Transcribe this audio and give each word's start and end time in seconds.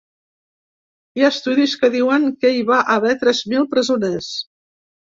Hi 1.19 1.25
ha 1.27 1.29
estudis 1.35 1.77
que 1.83 1.91
diuen 1.99 2.27
que 2.41 2.55
hi 2.57 2.65
va 2.73 2.81
haver 2.97 3.17
tres 3.25 3.47
mil 3.55 3.71
presoners. 3.77 4.37